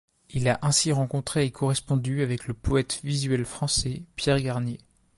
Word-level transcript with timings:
Il 0.31 0.47
a 0.49 0.57
ainsi 0.63 0.91
rencontré 0.91 1.45
et 1.45 1.51
correspondu 1.51 2.23
avec 2.23 2.47
le 2.47 2.55
poète 2.55 3.01
visuel 3.03 3.45
français 3.45 4.01
Pierre 4.15 4.41
Garnier. 4.41 4.79